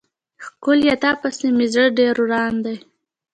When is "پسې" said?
1.21-1.47